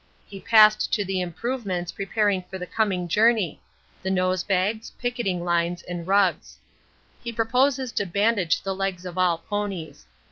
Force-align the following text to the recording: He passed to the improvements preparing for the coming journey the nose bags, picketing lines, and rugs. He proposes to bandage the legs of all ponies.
He 0.25 0.39
passed 0.39 0.91
to 0.93 1.05
the 1.05 1.21
improvements 1.21 1.91
preparing 1.91 2.41
for 2.49 2.57
the 2.57 2.65
coming 2.65 3.07
journey 3.07 3.61
the 4.01 4.09
nose 4.09 4.43
bags, 4.43 4.89
picketing 4.99 5.43
lines, 5.45 5.83
and 5.83 6.07
rugs. 6.07 6.57
He 7.23 7.31
proposes 7.31 7.91
to 7.91 8.07
bandage 8.07 8.63
the 8.63 8.73
legs 8.73 9.05
of 9.05 9.19
all 9.19 9.37
ponies. 9.37 10.07